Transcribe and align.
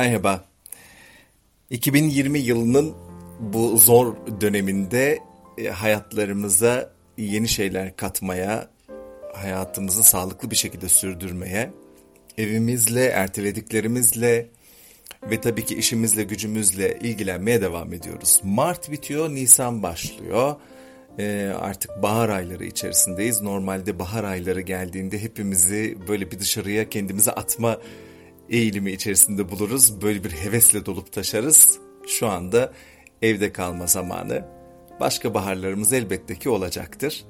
Merhaba. 0.00 0.44
2020 1.70 2.38
yılının 2.38 2.94
bu 3.40 3.78
zor 3.78 4.16
döneminde 4.40 5.18
e, 5.58 5.68
hayatlarımıza 5.68 6.92
yeni 7.18 7.48
şeyler 7.48 7.96
katmaya, 7.96 8.68
hayatımızı 9.34 10.02
sağlıklı 10.02 10.50
bir 10.50 10.56
şekilde 10.56 10.88
sürdürmeye, 10.88 11.70
evimizle, 12.38 13.04
ertelediklerimizle 13.04 14.48
ve 15.30 15.40
tabii 15.40 15.64
ki 15.64 15.74
işimizle, 15.74 16.22
gücümüzle 16.22 16.98
ilgilenmeye 17.02 17.60
devam 17.62 17.92
ediyoruz. 17.92 18.40
Mart 18.44 18.90
bitiyor, 18.90 19.30
Nisan 19.30 19.82
başlıyor. 19.82 20.56
Ee, 21.18 21.52
artık 21.60 22.02
bahar 22.02 22.28
ayları 22.28 22.64
içerisindeyiz. 22.64 23.40
Normalde 23.40 23.98
bahar 23.98 24.24
ayları 24.24 24.60
geldiğinde 24.60 25.22
hepimizi 25.22 25.98
böyle 26.08 26.30
bir 26.30 26.38
dışarıya 26.38 26.88
kendimizi 26.88 27.32
atma 27.32 27.78
eğilimi 28.50 28.92
içerisinde 28.92 29.50
buluruz. 29.50 30.02
Böyle 30.02 30.24
bir 30.24 30.30
hevesle 30.30 30.86
dolup 30.86 31.12
taşarız. 31.12 31.78
Şu 32.06 32.26
anda 32.26 32.72
evde 33.22 33.52
kalma 33.52 33.86
zamanı. 33.86 34.44
Başka 35.00 35.34
baharlarımız 35.34 35.92
elbette 35.92 36.34
ki 36.34 36.48
olacaktır. 36.48 37.24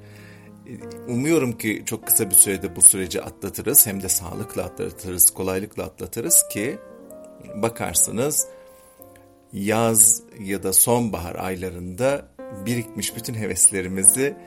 Umuyorum 1.07 1.57
ki 1.57 1.83
çok 1.85 2.07
kısa 2.07 2.29
bir 2.29 2.35
sürede 2.35 2.75
bu 2.75 2.81
süreci 2.81 3.21
atlatırız. 3.21 3.87
Hem 3.87 4.01
de 4.01 4.09
sağlıkla 4.09 4.63
atlatırız, 4.63 5.31
kolaylıkla 5.31 5.83
atlatırız 5.83 6.43
ki 6.51 6.79
bakarsınız 7.55 8.47
yaz 9.53 10.23
ya 10.39 10.63
da 10.63 10.73
sonbahar 10.73 11.35
aylarında 11.35 12.25
birikmiş 12.65 13.15
bütün 13.15 13.33
heveslerimizi 13.33 14.37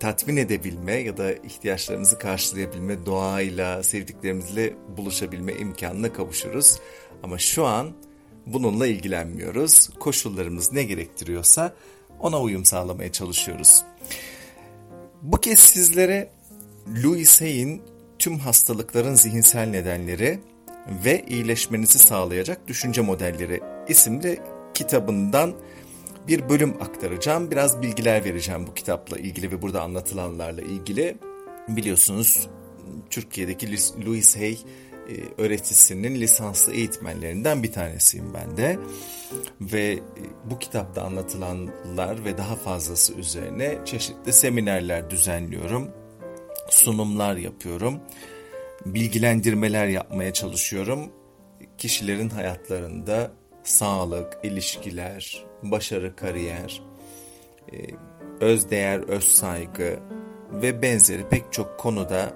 tatmin 0.00 0.36
edebilme 0.36 0.92
ya 0.92 1.16
da 1.16 1.32
ihtiyaçlarımızı 1.32 2.18
karşılayabilme, 2.18 3.06
doğayla, 3.06 3.82
sevdiklerimizle 3.82 4.74
buluşabilme 4.96 5.52
imkanına 5.52 6.12
kavuşuruz. 6.12 6.80
Ama 7.22 7.38
şu 7.38 7.66
an 7.66 7.92
bununla 8.46 8.86
ilgilenmiyoruz. 8.86 9.88
Koşullarımız 9.88 10.72
ne 10.72 10.82
gerektiriyorsa 10.82 11.74
ona 12.20 12.40
uyum 12.40 12.64
sağlamaya 12.64 13.12
çalışıyoruz. 13.12 13.82
Bu 15.22 15.36
kez 15.36 15.58
sizlere 15.58 16.30
Louis 17.04 17.40
Hay'in 17.40 17.82
Tüm 18.18 18.38
Hastalıkların 18.38 19.14
Zihinsel 19.14 19.68
Nedenleri 19.68 20.40
ve 21.04 21.24
İyileşmenizi 21.28 21.98
Sağlayacak 21.98 22.68
Düşünce 22.68 23.00
Modelleri 23.00 23.60
isimli 23.88 24.40
kitabından 24.74 25.54
bir 26.28 26.48
bölüm 26.48 26.82
aktaracağım. 26.82 27.50
Biraz 27.50 27.82
bilgiler 27.82 28.24
vereceğim 28.24 28.66
bu 28.66 28.74
kitapla 28.74 29.18
ilgili 29.18 29.52
ve 29.52 29.62
burada 29.62 29.82
anlatılanlarla 29.82 30.62
ilgili. 30.62 31.16
Biliyorsunuz 31.68 32.48
Türkiye'deki 33.10 33.68
Louis 34.06 34.36
Hay 34.36 34.52
e, 34.52 35.14
öğretisinin 35.38 36.14
lisanslı 36.14 36.72
eğitmenlerinden 36.72 37.62
bir 37.62 37.72
tanesiyim 37.72 38.34
ben 38.34 38.56
de. 38.56 38.78
Ve 39.60 39.92
e, 39.92 40.00
bu 40.50 40.58
kitapta 40.58 41.02
anlatılanlar 41.02 42.24
ve 42.24 42.38
daha 42.38 42.56
fazlası 42.56 43.14
üzerine 43.14 43.78
çeşitli 43.84 44.32
seminerler 44.32 45.10
düzenliyorum. 45.10 45.90
Sunumlar 46.68 47.36
yapıyorum. 47.36 48.00
Bilgilendirmeler 48.86 49.86
yapmaya 49.86 50.32
çalışıyorum. 50.32 51.12
Kişilerin 51.78 52.30
hayatlarında 52.30 53.30
sağlık, 53.62 54.38
ilişkiler, 54.42 55.44
başarı, 55.62 56.16
kariyer, 56.16 56.82
e, 57.72 57.76
öz 58.40 58.70
değer, 58.70 58.98
öz 58.98 59.24
saygı 59.24 60.00
ve 60.52 60.82
benzeri 60.82 61.28
pek 61.28 61.52
çok 61.52 61.78
konuda 61.78 62.32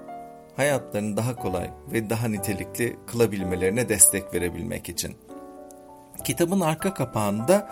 hayatlarını 0.55 1.17
daha 1.17 1.35
kolay 1.35 1.71
ve 1.91 2.09
daha 2.09 2.27
nitelikli 2.27 2.95
kılabilmelerine 3.07 3.89
destek 3.89 4.33
verebilmek 4.33 4.89
için. 4.89 5.15
Kitabın 6.23 6.59
arka 6.59 6.93
kapağında 6.93 7.69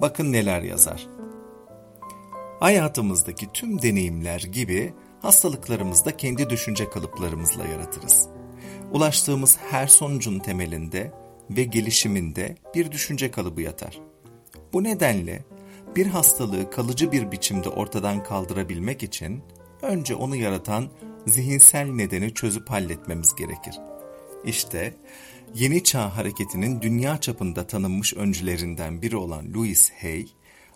bakın 0.00 0.32
neler 0.32 0.62
yazar. 0.62 1.06
Hayatımızdaki 2.60 3.52
tüm 3.52 3.82
deneyimler 3.82 4.40
gibi 4.40 4.94
hastalıklarımızı 5.22 6.04
da 6.04 6.16
kendi 6.16 6.50
düşünce 6.50 6.90
kalıplarımızla 6.90 7.64
yaratırız. 7.66 8.28
Ulaştığımız 8.92 9.58
her 9.70 9.86
sonucun 9.86 10.38
temelinde 10.38 11.12
ve 11.50 11.64
gelişiminde 11.64 12.56
bir 12.74 12.92
düşünce 12.92 13.30
kalıbı 13.30 13.62
yatar. 13.62 14.00
Bu 14.72 14.84
nedenle 14.84 15.44
bir 15.96 16.06
hastalığı 16.06 16.70
kalıcı 16.70 17.12
bir 17.12 17.32
biçimde 17.32 17.68
ortadan 17.68 18.22
kaldırabilmek 18.22 19.02
için 19.02 19.42
önce 19.82 20.14
onu 20.14 20.36
yaratan 20.36 20.88
zihinsel 21.26 21.86
nedeni 21.86 22.34
çözüp 22.34 22.70
halletmemiz 22.70 23.34
gerekir. 23.34 23.78
İşte 24.44 24.94
yeni 25.54 25.84
çağ 25.84 26.16
hareketinin 26.16 26.82
dünya 26.82 27.20
çapında 27.20 27.66
tanınmış 27.66 28.14
öncülerinden 28.14 29.02
biri 29.02 29.16
olan 29.16 29.54
Louis 29.54 29.92
Hay, 30.00 30.26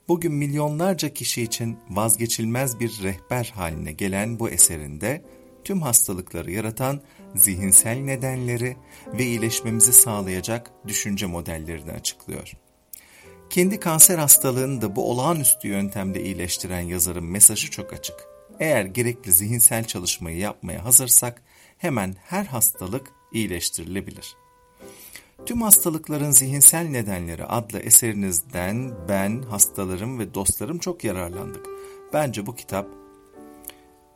bugün 0.09 0.33
milyonlarca 0.33 1.15
kişi 1.15 1.43
için 1.43 1.79
vazgeçilmez 1.91 2.81
bir 2.81 3.03
rehber 3.03 3.53
haline 3.55 3.93
gelen 3.93 4.39
bu 4.39 4.51
eserinde 4.51 5.25
tüm 5.65 5.83
hastalıkları 5.83 6.51
yaratan 6.51 7.01
zihinsel 7.35 7.97
nedenleri 7.97 8.77
ve 9.13 9.25
iyileşmemizi 9.25 9.93
sağlayacak 9.93 10.71
düşünce 10.87 11.27
modellerini 11.27 11.93
açıklıyor. 11.93 12.53
Kendi 13.51 13.81
kanser 13.81 14.19
hastalığını 14.19 14.83
da 14.83 14.97
bu 14.97 15.11
olağanüstü 15.11 15.69
yöntemde 15.69 16.23
iyileştiren 16.23 16.81
yazarın 16.81 17.25
mesajı 17.25 17.71
çok 17.71 17.93
açık. 17.93 18.17
Eğer 18.61 18.85
gerekli 18.85 19.33
zihinsel 19.33 19.85
çalışmayı 19.85 20.37
yapmaya 20.37 20.85
hazırsak 20.85 21.43
hemen 21.79 22.17
her 22.25 22.45
hastalık 22.45 23.13
iyileştirilebilir. 23.33 24.37
Tüm 25.47 25.63
hastalıkların 25.63 26.31
zihinsel 26.31 26.89
nedenleri 26.89 27.45
adlı 27.45 27.79
eserinizden 27.79 29.09
ben, 29.09 29.43
hastalarım 29.43 30.19
ve 30.19 30.35
dostlarım 30.35 30.79
çok 30.79 31.05
yararlandık. 31.05 31.67
Bence 32.13 32.47
bu 32.47 32.57
kitap 32.57 32.87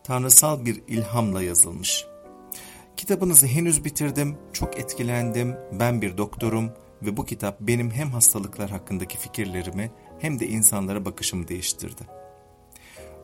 tanrısal 0.04 0.64
bir 0.64 0.82
ilhamla 0.88 1.42
yazılmış. 1.42 2.04
Kitabınızı 2.96 3.46
henüz 3.46 3.84
bitirdim, 3.84 4.36
çok 4.52 4.78
etkilendim, 4.78 5.56
ben 5.72 6.02
bir 6.02 6.16
doktorum 6.18 6.70
ve 7.06 7.16
bu 7.16 7.24
kitap 7.24 7.60
benim 7.60 7.90
hem 7.90 8.10
hastalıklar 8.10 8.70
hakkındaki 8.70 9.18
fikirlerimi 9.18 9.90
hem 10.18 10.40
de 10.40 10.48
insanlara 10.48 11.04
bakışımı 11.04 11.48
değiştirdi. 11.48 12.02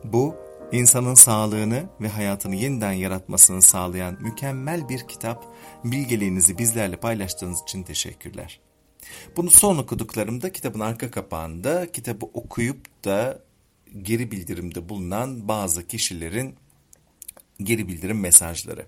Bu, 0.03 0.35
insanın 0.71 1.13
sağlığını 1.13 1.89
ve 2.01 2.07
hayatını 2.07 2.55
yeniden 2.55 2.91
yaratmasını 2.91 3.61
sağlayan 3.61 4.17
mükemmel 4.21 4.89
bir 4.89 5.07
kitap. 5.07 5.45
Bilgeliğinizi 5.83 6.57
bizlerle 6.57 6.95
paylaştığınız 6.95 7.61
için 7.61 7.83
teşekkürler. 7.83 8.59
Bunu 9.37 9.49
son 9.49 9.77
okuduklarımda 9.77 10.51
kitabın 10.51 10.79
arka 10.79 11.11
kapağında 11.11 11.91
kitabı 11.91 12.25
okuyup 12.25 13.05
da 13.05 13.39
geri 14.01 14.31
bildirimde 14.31 14.89
bulunan 14.89 15.47
bazı 15.47 15.87
kişilerin 15.87 16.55
geri 17.63 17.87
bildirim 17.87 18.19
mesajları. 18.19 18.85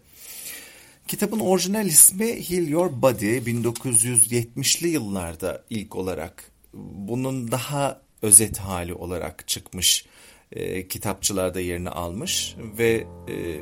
Kitabın 1.07 1.39
orijinal 1.39 1.85
ismi 1.85 2.49
Heal 2.49 2.67
Your 2.67 3.01
Body 3.01 3.37
1970'li 3.37 4.87
yıllarda 4.87 5.63
ilk 5.69 5.95
olarak 5.95 6.51
bunun 6.73 7.51
daha 7.51 8.01
özet 8.21 8.57
hali 8.57 8.93
olarak 8.93 9.47
çıkmış 9.47 10.05
e, 10.51 10.87
kitapçılarda 10.87 11.59
yerini 11.59 11.89
almış 11.89 12.55
ve 12.77 13.07
e, 13.27 13.59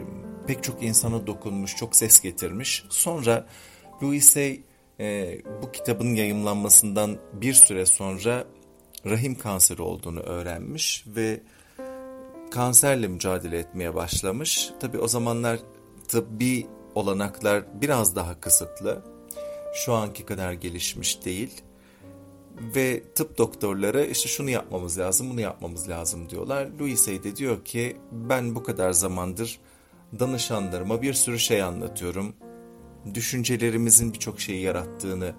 pek 0.48 0.64
çok 0.64 0.84
insana 0.84 1.28
dokunmuş, 1.28 1.76
çok 1.76 1.96
ses 1.96 2.20
getirmiş. 2.20 2.86
Sonra 2.90 3.48
Louis 4.04 4.36
Hay 4.36 4.62
e, 5.00 5.38
bu 5.62 5.72
kitabın 5.72 6.16
yayımlanmasından 6.16 7.18
bir 7.34 7.54
süre 7.54 7.86
sonra 7.86 8.46
rahim 9.06 9.36
kanseri 9.36 9.82
olduğunu 9.82 10.20
öğrenmiş 10.20 11.06
ve 11.08 11.42
kanserle 12.52 13.08
mücadele 13.08 13.60
etmeye 13.60 13.96
başlamış. 13.96 14.70
Tabi 14.80 15.00
o 15.00 15.08
zamanlar 15.08 15.60
tıbbi 16.08 16.68
olanaklar 16.96 17.64
biraz 17.82 18.16
daha 18.16 18.40
kısıtlı. 18.40 19.02
Şu 19.74 19.94
anki 19.94 20.26
kadar 20.26 20.54
gelişmiş 20.54 21.26
değil. 21.26 21.62
Ve 22.76 23.04
tıp 23.16 23.38
doktorları 23.38 24.06
işte 24.06 24.30
şunu 24.30 24.50
yapmamız 24.50 25.00
lazım, 25.00 25.30
bunu 25.30 25.42
yapmamız 25.42 25.90
lazım 25.90 26.30
diyorlar. 26.30 26.68
Louis 26.80 27.08
Hay 27.08 27.24
de 27.24 27.36
diyor 27.36 27.66
ki 27.66 27.98
ben 28.12 28.56
bu 28.56 28.64
kadar 28.64 28.92
zamandır 28.92 29.60
danışanlarıma 30.20 31.02
bir 31.02 31.14
sürü 31.14 31.40
şey 31.40 31.64
anlatıyorum. 31.64 32.34
Düşüncelerimizin 33.14 34.14
birçok 34.14 34.40
şeyi 34.42 34.62
yarattığını 34.62 35.34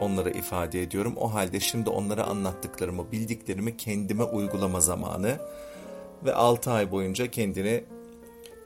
onlara 0.00 0.30
ifade 0.30 0.82
ediyorum. 0.82 1.14
O 1.16 1.34
halde 1.34 1.60
şimdi 1.60 1.90
onlara 1.90 2.24
anlattıklarımı, 2.24 3.12
bildiklerimi 3.12 3.76
kendime 3.76 4.24
uygulama 4.24 4.80
zamanı. 4.80 5.38
Ve 6.24 6.34
6 6.34 6.70
ay 6.70 6.90
boyunca 6.90 7.30
kendini 7.30 7.84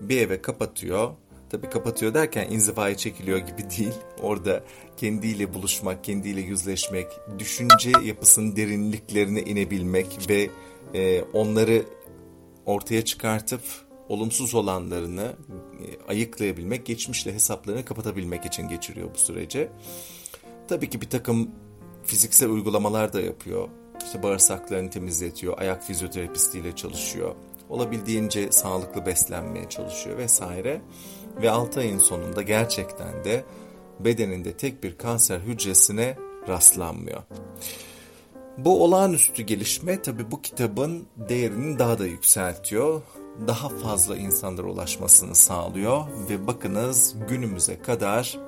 bir 0.01 0.21
eve 0.21 0.43
kapatıyor 0.43 1.11
Tabi 1.51 1.71
kapatıyor 1.71 2.15
derken 2.15 2.51
inzivaya 2.51 2.97
çekiliyor 2.97 3.39
gibi 3.39 3.71
değil. 3.79 3.95
Orada 4.23 4.65
kendiyle 4.97 5.55
buluşmak, 5.55 6.05
kendiyle 6.05 6.41
yüzleşmek, 6.41 7.07
düşünce 7.39 7.93
yapısının 8.05 8.57
derinliklerine 8.57 9.43
inebilmek 9.43 10.19
ve 10.29 10.51
e, 10.95 11.23
onları 11.23 11.85
ortaya 12.67 13.05
çıkartıp 13.05 13.61
olumsuz 14.09 14.55
olanlarını 14.55 15.33
e, 15.81 16.09
ayıklayabilmek, 16.09 16.87
geçmişle 16.87 17.35
hesaplarını 17.35 17.85
kapatabilmek 17.85 18.45
için 18.45 18.69
geçiriyor 18.69 19.09
bu 19.15 19.19
sürece. 19.19 19.69
Tabii 20.69 20.91
ki 20.91 21.01
bir 21.01 21.11
takım 21.11 21.51
fiziksel 22.05 22.51
uygulamalar 22.51 23.13
da 23.13 23.21
yapıyor. 23.21 23.69
İşte 24.05 24.23
bağırsaklarını 24.23 24.91
temizletiyor, 24.91 25.59
ayak 25.59 25.85
fizyoterapistiyle 25.85 26.77
çalışıyor. 26.77 27.35
Olabildiğince 27.69 28.53
sağlıklı 28.53 29.07
beslenmeye 29.07 29.69
çalışıyor 29.69 30.19
vesaire. 30.19 30.81
Ve 31.43 31.51
6 31.51 31.81
ayın 31.81 31.99
sonunda 31.99 32.43
gerçekten 32.43 33.25
de 33.25 33.45
bedeninde 34.01 34.53
tek 34.53 34.83
bir 34.83 34.99
kanser 34.99 35.39
hücresine 35.39 36.17
rastlanmıyor. 36.49 37.23
Bu 38.59 38.85
olağanüstü 38.85 39.43
gelişme 39.43 40.03
tabi 40.03 40.31
bu 40.31 40.43
kitabın 40.43 41.07
değerini 41.17 41.79
daha 41.79 41.99
da 41.99 42.07
yükseltiyor. 42.07 43.03
Daha 43.47 43.69
fazla 43.69 44.17
insanlara 44.17 44.67
ulaşmasını 44.67 45.35
sağlıyor 45.35 46.07
ve 46.31 46.47
bakınız 46.47 47.17
günümüze 47.29 47.83
kadar 47.83 48.39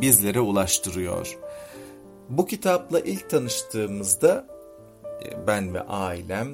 bizlere 0.00 0.40
ulaştırıyor. 0.40 1.38
Bu 2.28 2.46
kitapla 2.46 3.00
ilk 3.00 3.30
tanıştığımızda 3.30 4.46
e, 5.24 5.46
ben 5.46 5.74
ve 5.74 5.80
ailem 5.80 6.52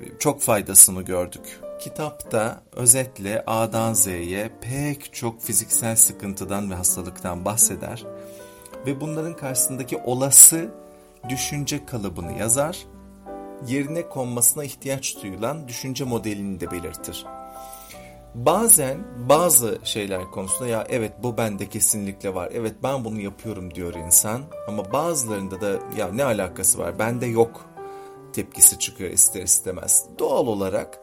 e, 0.00 0.18
çok 0.18 0.40
faydasını 0.40 1.02
gördük. 1.02 1.60
Kitapta 1.78 2.62
özetle 2.72 3.44
A'dan 3.46 3.92
Z'ye 3.92 4.50
pek 4.60 5.14
çok 5.14 5.42
fiziksel 5.42 5.96
sıkıntıdan 5.96 6.70
ve 6.70 6.74
hastalıktan 6.74 7.44
bahseder 7.44 8.04
ve 8.86 9.00
bunların 9.00 9.36
karşısındaki 9.36 9.96
olası 9.96 10.70
düşünce 11.28 11.86
kalıbını 11.86 12.38
yazar, 12.38 12.86
yerine 13.66 14.08
konmasına 14.08 14.64
ihtiyaç 14.64 15.16
duyulan 15.22 15.68
düşünce 15.68 16.04
modelini 16.04 16.60
de 16.60 16.70
belirtir. 16.70 17.26
Bazen 18.34 18.98
bazı 19.28 19.78
şeyler 19.84 20.24
konusunda 20.24 20.68
ya 20.68 20.86
evet 20.88 21.12
bu 21.22 21.36
bende 21.36 21.68
kesinlikle 21.68 22.34
var, 22.34 22.50
evet 22.54 22.74
ben 22.82 23.04
bunu 23.04 23.20
yapıyorum 23.20 23.74
diyor 23.74 23.94
insan 23.94 24.42
ama 24.68 24.92
bazılarında 24.92 25.60
da 25.60 25.70
ya 25.96 26.08
ne 26.12 26.24
alakası 26.24 26.78
var 26.78 26.98
bende 26.98 27.26
yok 27.26 27.66
tepkisi 28.32 28.78
çıkıyor 28.78 29.10
ister 29.10 29.42
istemez. 29.42 30.04
Doğal 30.18 30.46
olarak 30.46 30.98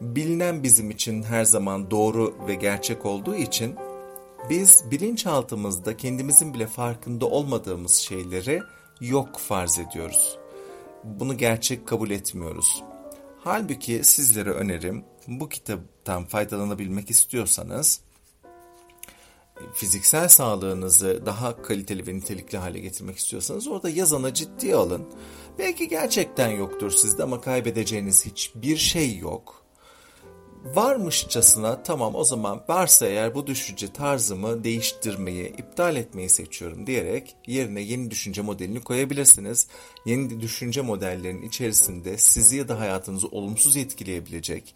bilinen 0.00 0.62
bizim 0.62 0.90
için 0.90 1.22
her 1.22 1.44
zaman 1.44 1.90
doğru 1.90 2.34
ve 2.48 2.54
gerçek 2.54 3.06
olduğu 3.06 3.34
için 3.34 3.76
biz 4.50 4.84
bilinçaltımızda 4.90 5.96
kendimizin 5.96 6.54
bile 6.54 6.66
farkında 6.66 7.26
olmadığımız 7.26 7.92
şeyleri 7.92 8.62
yok 9.00 9.38
farz 9.38 9.78
ediyoruz. 9.78 10.38
Bunu 11.04 11.38
gerçek 11.38 11.88
kabul 11.88 12.10
etmiyoruz. 12.10 12.82
Halbuki 13.44 14.04
sizlere 14.04 14.50
önerim 14.50 15.04
bu 15.28 15.48
kitaptan 15.48 16.24
faydalanabilmek 16.24 17.10
istiyorsanız 17.10 18.00
fiziksel 19.74 20.28
sağlığınızı 20.28 21.22
daha 21.26 21.62
kaliteli 21.62 22.06
ve 22.06 22.14
nitelikli 22.14 22.58
hale 22.58 22.80
getirmek 22.80 23.16
istiyorsanız 23.16 23.68
orada 23.68 23.90
yazana 23.90 24.34
ciddi 24.34 24.74
alın. 24.74 25.06
Belki 25.58 25.88
gerçekten 25.88 26.48
yoktur 26.48 26.90
sizde 26.90 27.22
ama 27.22 27.40
kaybedeceğiniz 27.40 28.26
hiçbir 28.26 28.76
şey 28.76 29.18
yok 29.18 29.63
varmışçasına 30.64 31.82
tamam 31.82 32.14
o 32.14 32.24
zaman 32.24 32.62
varsa 32.68 33.06
eğer 33.06 33.34
bu 33.34 33.46
düşünce 33.46 33.92
tarzımı 33.92 34.64
değiştirmeyi, 34.64 35.48
iptal 35.48 35.96
etmeyi 35.96 36.28
seçiyorum 36.28 36.86
diyerek 36.86 37.36
yerine 37.46 37.80
yeni 37.80 38.10
düşünce 38.10 38.42
modelini 38.42 38.80
koyabilirsiniz. 38.80 39.66
Yeni 40.06 40.40
düşünce 40.40 40.80
modellerinin 40.80 41.42
içerisinde 41.42 42.18
sizi 42.18 42.56
ya 42.56 42.68
da 42.68 42.80
hayatınızı 42.80 43.28
olumsuz 43.28 43.76
etkileyebilecek, 43.76 44.74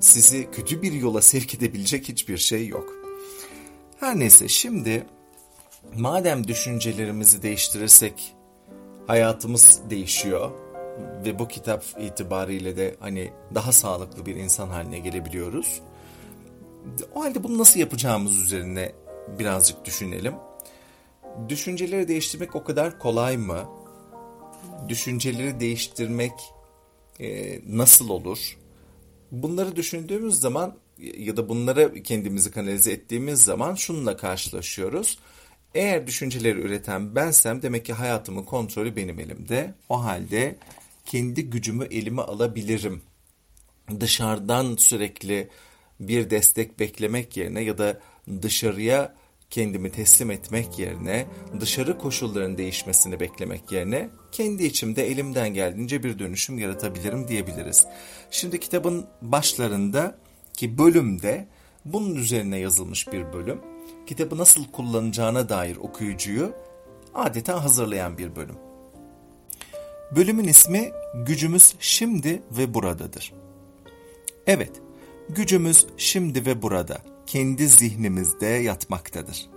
sizi 0.00 0.50
kötü 0.50 0.82
bir 0.82 0.92
yola 0.92 1.22
sevk 1.22 1.54
edebilecek 1.54 2.08
hiçbir 2.08 2.38
şey 2.38 2.66
yok. 2.68 2.92
Her 4.00 4.18
neyse 4.18 4.48
şimdi 4.48 5.06
madem 5.94 6.48
düşüncelerimizi 6.48 7.42
değiştirirsek 7.42 8.34
hayatımız 9.06 9.80
değişiyor 9.90 10.63
ve 10.98 11.38
bu 11.38 11.48
kitap 11.48 11.84
itibariyle 12.00 12.76
de 12.76 12.96
hani 13.00 13.32
daha 13.54 13.72
sağlıklı 13.72 14.26
bir 14.26 14.36
insan 14.36 14.68
haline 14.68 14.98
gelebiliyoruz. 14.98 15.80
O 17.14 17.24
halde 17.24 17.44
bunu 17.44 17.58
nasıl 17.58 17.80
yapacağımız 17.80 18.40
üzerine 18.40 18.92
birazcık 19.38 19.84
düşünelim. 19.84 20.34
Düşünceleri 21.48 22.08
değiştirmek 22.08 22.56
o 22.56 22.64
kadar 22.64 22.98
kolay 22.98 23.36
mı? 23.36 23.64
Düşünceleri 24.88 25.60
değiştirmek 25.60 26.32
e, 27.20 27.60
nasıl 27.76 28.08
olur? 28.08 28.58
Bunları 29.30 29.76
düşündüğümüz 29.76 30.40
zaman 30.40 30.74
ya 30.98 31.36
da 31.36 31.48
bunları 31.48 32.02
kendimizi 32.02 32.50
kanalize 32.50 32.92
ettiğimiz 32.92 33.42
zaman 33.44 33.74
şununla 33.74 34.16
karşılaşıyoruz. 34.16 35.18
Eğer 35.74 36.06
düşünceleri 36.06 36.60
üreten 36.60 37.14
bensem 37.14 37.62
demek 37.62 37.84
ki 37.84 37.92
hayatımın 37.92 38.42
kontrolü 38.42 38.96
benim 38.96 39.20
elimde. 39.20 39.74
O 39.88 40.04
halde 40.04 40.56
kendi 41.04 41.50
gücümü 41.50 41.84
elime 41.84 42.22
alabilirim. 42.22 43.02
Dışarıdan 44.00 44.76
sürekli 44.76 45.48
bir 46.00 46.30
destek 46.30 46.80
beklemek 46.80 47.36
yerine 47.36 47.60
ya 47.60 47.78
da 47.78 48.00
dışarıya 48.42 49.14
kendimi 49.50 49.90
teslim 49.90 50.30
etmek 50.30 50.78
yerine, 50.78 51.26
dışarı 51.60 51.98
koşulların 51.98 52.58
değişmesini 52.58 53.20
beklemek 53.20 53.72
yerine 53.72 54.10
kendi 54.32 54.64
içimde 54.64 55.06
elimden 55.06 55.54
geldiğince 55.54 56.02
bir 56.02 56.18
dönüşüm 56.18 56.58
yaratabilirim 56.58 57.28
diyebiliriz. 57.28 57.86
Şimdi 58.30 58.60
kitabın 58.60 59.06
başlarında 59.22 60.18
ki 60.52 60.78
bölümde 60.78 61.48
bunun 61.84 62.14
üzerine 62.14 62.58
yazılmış 62.58 63.12
bir 63.12 63.32
bölüm. 63.32 63.60
Kitabı 64.06 64.38
nasıl 64.38 64.64
kullanacağına 64.72 65.48
dair 65.48 65.76
okuyucuyu 65.76 66.52
adeta 67.14 67.64
hazırlayan 67.64 68.18
bir 68.18 68.36
bölüm. 68.36 68.56
Bölümün 70.10 70.44
ismi 70.44 70.92
Gücümüz 71.14 71.74
Şimdi 71.80 72.42
ve 72.50 72.74
Buradadır. 72.74 73.32
Evet, 74.46 74.72
gücümüz 75.28 75.86
şimdi 75.96 76.46
ve 76.46 76.62
burada, 76.62 76.98
kendi 77.26 77.68
zihnimizde 77.68 78.46
yatmaktadır. 78.46 79.50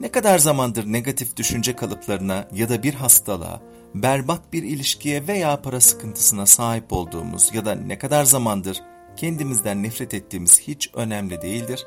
Ne 0.00 0.12
kadar 0.12 0.38
zamandır 0.38 0.92
negatif 0.92 1.36
düşünce 1.36 1.76
kalıplarına 1.76 2.48
ya 2.52 2.68
da 2.68 2.82
bir 2.82 2.94
hastalığa, 2.94 3.62
berbat 3.94 4.52
bir 4.52 4.62
ilişkiye 4.62 5.28
veya 5.28 5.62
para 5.62 5.80
sıkıntısına 5.80 6.46
sahip 6.46 6.92
olduğumuz 6.92 7.54
ya 7.54 7.64
da 7.64 7.74
ne 7.74 7.98
kadar 7.98 8.24
zamandır 8.24 8.82
kendimizden 9.16 9.82
nefret 9.82 10.14
ettiğimiz 10.14 10.60
hiç 10.60 10.90
önemli 10.94 11.42
değildir. 11.42 11.86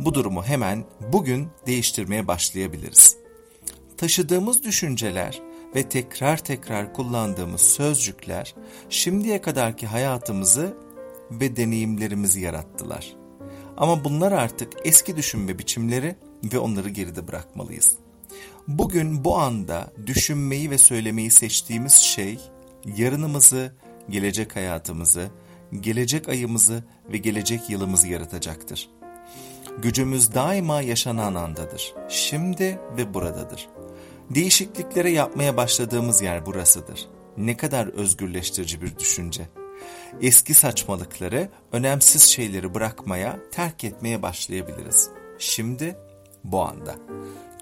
Bu 0.00 0.14
durumu 0.14 0.44
hemen 0.44 0.84
bugün 1.12 1.48
değiştirmeye 1.66 2.26
başlayabiliriz. 2.26 3.16
Taşıdığımız 3.96 4.62
düşünceler 4.62 5.53
ve 5.74 5.88
tekrar 5.88 6.36
tekrar 6.36 6.92
kullandığımız 6.92 7.60
sözcükler 7.60 8.54
şimdiye 8.90 9.42
kadarki 9.42 9.86
hayatımızı 9.86 10.76
ve 11.30 11.56
deneyimlerimizi 11.56 12.40
yarattılar. 12.40 13.16
Ama 13.76 14.04
bunlar 14.04 14.32
artık 14.32 14.72
eski 14.84 15.16
düşünme 15.16 15.58
biçimleri 15.58 16.16
ve 16.52 16.58
onları 16.58 16.88
geride 16.88 17.28
bırakmalıyız. 17.28 17.96
Bugün 18.68 19.24
bu 19.24 19.38
anda 19.38 19.92
düşünmeyi 20.06 20.70
ve 20.70 20.78
söylemeyi 20.78 21.30
seçtiğimiz 21.30 21.92
şey 21.92 22.38
yarınımızı, 22.96 23.72
gelecek 24.10 24.56
hayatımızı, 24.56 25.30
gelecek 25.80 26.28
ayımızı 26.28 26.84
ve 27.12 27.16
gelecek 27.16 27.70
yılımızı 27.70 28.08
yaratacaktır. 28.08 28.90
Gücümüz 29.82 30.34
daima 30.34 30.80
yaşanan 30.80 31.34
andadır. 31.34 31.94
Şimdi 32.08 32.78
ve 32.96 33.14
buradadır. 33.14 33.68
Değişikliklere 34.30 35.10
yapmaya 35.10 35.56
başladığımız 35.56 36.22
yer 36.22 36.46
burasıdır. 36.46 37.08
Ne 37.36 37.56
kadar 37.56 37.86
özgürleştirici 37.86 38.82
bir 38.82 38.98
düşünce. 38.98 39.48
Eski 40.22 40.54
saçmalıkları, 40.54 41.48
önemsiz 41.72 42.22
şeyleri 42.22 42.74
bırakmaya, 42.74 43.38
terk 43.52 43.84
etmeye 43.84 44.22
başlayabiliriz. 44.22 45.10
Şimdi, 45.38 45.96
bu 46.44 46.62
anda. 46.62 46.94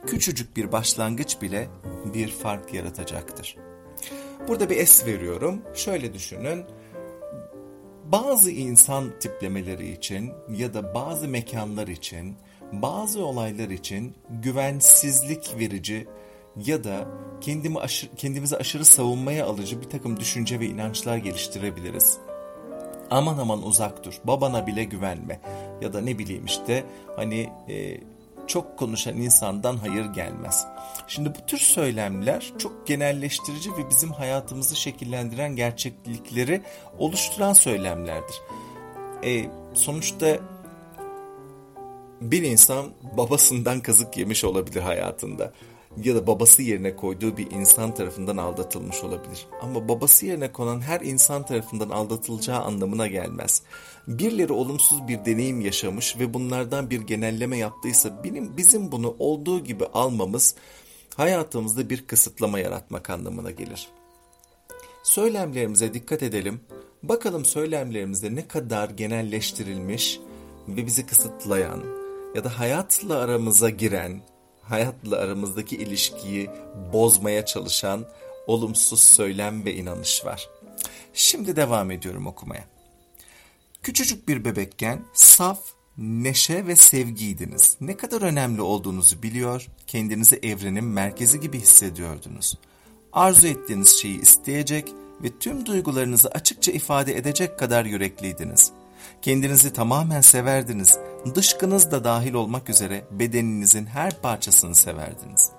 Küçücük 0.06 0.56
bir 0.56 0.72
başlangıç 0.72 1.42
bile 1.42 1.68
bir 2.14 2.28
fark 2.28 2.74
yaratacaktır. 2.74 3.56
Burada 4.48 4.70
bir 4.70 4.76
es 4.76 5.06
veriyorum. 5.06 5.62
Şöyle 5.74 6.14
düşünün. 6.14 6.64
Bazı 8.04 8.50
insan 8.50 9.18
tiplemeleri 9.20 9.92
için 9.92 10.32
ya 10.56 10.74
da 10.74 10.94
bazı 10.94 11.28
mekanlar 11.28 11.88
için, 11.88 12.36
bazı 12.72 13.24
olaylar 13.24 13.68
için 13.68 14.14
güvensizlik 14.30 15.54
verici 15.58 16.06
ya 16.56 16.84
da 16.84 17.08
kendimi 17.40 17.78
aşırı, 17.78 18.10
kendimizi 18.16 18.56
aşırı 18.56 18.84
savunmaya 18.84 19.46
alıcı 19.46 19.80
bir 19.80 19.90
takım 19.90 20.20
düşünce 20.20 20.60
ve 20.60 20.66
inançlar 20.66 21.16
geliştirebiliriz. 21.16 22.18
Aman 23.10 23.38
aman 23.38 23.62
uzak 23.62 24.04
dur, 24.04 24.20
babana 24.24 24.66
bile 24.66 24.84
güvenme 24.84 25.40
ya 25.82 25.92
da 25.92 26.00
ne 26.00 26.18
bileyim 26.18 26.44
işte 26.44 26.84
hani 27.16 27.52
e, 27.68 28.00
çok 28.46 28.78
konuşan 28.78 29.16
insandan 29.16 29.76
hayır 29.76 30.04
gelmez. 30.04 30.66
Şimdi 31.06 31.28
bu 31.28 31.46
tür 31.46 31.58
söylemler 31.58 32.52
çok 32.58 32.86
genelleştirici 32.86 33.70
ve 33.70 33.90
bizim 33.90 34.10
hayatımızı 34.12 34.76
şekillendiren 34.76 35.56
gerçeklikleri 35.56 36.62
oluşturan 36.98 37.52
söylemlerdir. 37.52 38.36
E, 39.24 39.50
sonuçta 39.74 40.38
Bir 42.20 42.42
insan 42.42 42.86
babasından 43.16 43.80
kazık 43.80 44.16
yemiş 44.16 44.44
olabilir 44.44 44.80
hayatında 44.80 45.52
ya 45.96 46.14
da 46.14 46.26
babası 46.26 46.62
yerine 46.62 46.96
koyduğu 46.96 47.36
bir 47.36 47.50
insan 47.50 47.94
tarafından 47.94 48.36
aldatılmış 48.36 49.04
olabilir. 49.04 49.46
Ama 49.62 49.88
babası 49.88 50.26
yerine 50.26 50.52
konan 50.52 50.80
her 50.80 51.00
insan 51.00 51.46
tarafından 51.46 51.90
aldatılacağı 51.90 52.60
anlamına 52.60 53.06
gelmez. 53.06 53.62
Birileri 54.06 54.52
olumsuz 54.52 55.08
bir 55.08 55.24
deneyim 55.24 55.60
yaşamış 55.60 56.18
ve 56.18 56.34
bunlardan 56.34 56.90
bir 56.90 57.00
genelleme 57.00 57.58
yaptıysa 57.58 58.24
benim 58.24 58.56
bizim 58.56 58.92
bunu 58.92 59.16
olduğu 59.18 59.64
gibi 59.64 59.86
almamız 59.86 60.54
hayatımızda 61.16 61.90
bir 61.90 62.06
kısıtlama 62.06 62.58
yaratmak 62.58 63.10
anlamına 63.10 63.50
gelir. 63.50 63.88
Söylemlerimize 65.02 65.94
dikkat 65.94 66.22
edelim. 66.22 66.60
Bakalım 67.02 67.44
söylemlerimizde 67.44 68.34
ne 68.34 68.48
kadar 68.48 68.90
genelleştirilmiş 68.90 70.20
ve 70.68 70.86
bizi 70.86 71.06
kısıtlayan 71.06 71.84
ya 72.34 72.44
da 72.44 72.58
hayatla 72.58 73.18
aramıza 73.18 73.70
giren 73.70 74.22
hayatla 74.72 75.16
aramızdaki 75.16 75.76
ilişkiyi 75.76 76.50
bozmaya 76.92 77.46
çalışan 77.46 78.06
olumsuz 78.46 79.00
söylem 79.00 79.64
ve 79.64 79.74
inanış 79.74 80.24
var. 80.24 80.48
Şimdi 81.14 81.56
devam 81.56 81.90
ediyorum 81.90 82.26
okumaya. 82.26 82.64
Küçücük 83.82 84.28
bir 84.28 84.44
bebekken 84.44 85.00
saf, 85.14 85.58
neşe 85.98 86.66
ve 86.66 86.76
sevgiydiniz. 86.76 87.76
Ne 87.80 87.96
kadar 87.96 88.22
önemli 88.22 88.62
olduğunuzu 88.62 89.22
biliyor, 89.22 89.66
kendinizi 89.86 90.36
evrenin 90.36 90.84
merkezi 90.84 91.40
gibi 91.40 91.60
hissediyordunuz. 91.60 92.58
Arzu 93.12 93.46
ettiğiniz 93.46 94.00
şeyi 94.00 94.20
isteyecek 94.20 94.88
ve 95.22 95.38
tüm 95.38 95.66
duygularınızı 95.66 96.28
açıkça 96.28 96.72
ifade 96.72 97.16
edecek 97.16 97.58
kadar 97.58 97.84
yürekliydiniz. 97.84 98.72
Kendinizi 99.22 99.72
tamamen 99.72 100.20
severdiniz. 100.20 100.98
Dışkınız 101.34 101.90
da 101.90 102.04
dahil 102.04 102.34
olmak 102.34 102.70
üzere 102.70 103.04
bedeninizin 103.10 103.86
her 103.86 104.22
parçasını 104.22 104.74
severdiniz. 104.74 105.50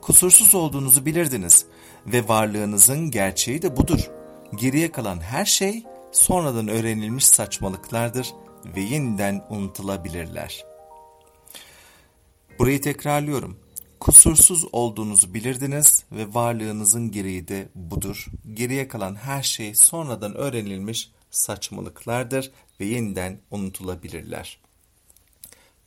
Kusursuz 0.00 0.54
olduğunuzu 0.54 1.06
bilirdiniz 1.06 1.66
ve 2.06 2.28
varlığınızın 2.28 3.10
gerçeği 3.10 3.62
de 3.62 3.76
budur. 3.76 4.10
Geriye 4.54 4.92
kalan 4.92 5.20
her 5.20 5.44
şey 5.44 5.84
sonradan 6.12 6.68
öğrenilmiş 6.68 7.26
saçmalıklardır 7.26 8.34
ve 8.76 8.80
yeniden 8.80 9.44
unutulabilirler. 9.50 10.64
Burayı 12.58 12.80
tekrarlıyorum. 12.80 13.58
Kusursuz 14.00 14.64
olduğunuzu 14.72 15.34
bilirdiniz 15.34 16.04
ve 16.12 16.34
varlığınızın 16.34 17.10
gereği 17.10 17.48
de 17.48 17.68
budur. 17.74 18.26
Geriye 18.54 18.88
kalan 18.88 19.14
her 19.14 19.42
şey 19.42 19.74
sonradan 19.74 20.34
öğrenilmiş 20.34 21.10
saçmalıklardır 21.30 22.50
ve 22.80 22.84
yeniden 22.84 23.40
unutulabilirler. 23.50 24.60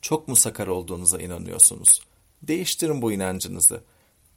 Çok 0.04 0.28
mu 0.28 0.36
sakar 0.36 0.66
olduğunuza 0.66 1.20
inanıyorsunuz? 1.20 2.00
Değiştirin 2.42 3.02
bu 3.02 3.12
inancınızı. 3.12 3.84